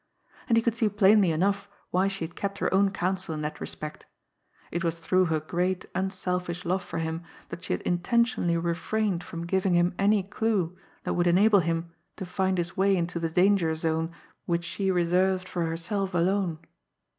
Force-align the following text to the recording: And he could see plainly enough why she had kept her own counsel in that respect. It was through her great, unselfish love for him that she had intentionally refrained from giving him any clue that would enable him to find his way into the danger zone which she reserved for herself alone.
And 0.49 0.57
he 0.57 0.63
could 0.63 0.75
see 0.75 0.89
plainly 0.89 1.29
enough 1.31 1.69
why 1.91 2.07
she 2.07 2.25
had 2.25 2.35
kept 2.35 2.57
her 2.57 2.73
own 2.73 2.89
counsel 2.89 3.35
in 3.35 3.43
that 3.43 3.61
respect. 3.61 4.07
It 4.71 4.83
was 4.83 4.97
through 4.97 5.25
her 5.25 5.39
great, 5.39 5.85
unselfish 5.93 6.65
love 6.65 6.81
for 6.83 6.97
him 6.97 7.21
that 7.49 7.63
she 7.63 7.73
had 7.73 7.83
intentionally 7.83 8.57
refrained 8.57 9.23
from 9.23 9.45
giving 9.45 9.75
him 9.75 9.93
any 9.99 10.23
clue 10.23 10.75
that 11.03 11.13
would 11.13 11.27
enable 11.27 11.59
him 11.59 11.91
to 12.15 12.25
find 12.25 12.57
his 12.57 12.75
way 12.75 12.97
into 12.97 13.19
the 13.19 13.29
danger 13.29 13.75
zone 13.75 14.11
which 14.47 14.63
she 14.65 14.89
reserved 14.89 15.47
for 15.47 15.67
herself 15.67 16.15
alone. 16.15 16.57